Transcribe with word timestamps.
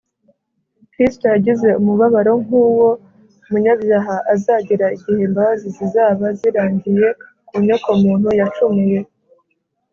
kristo 0.91 1.25
yagize 1.33 1.67
umubabaro 1.79 2.33
nk’uwo 2.43 2.89
umunyabyaha 3.45 4.15
azagira 4.33 4.85
igihe 4.95 5.21
imbabazi 5.27 5.67
zizaba 5.77 6.25
zirangiye 6.39 7.07
ku 7.47 7.55
nyokomuntu 7.65 8.29
yacumuye 8.39 8.99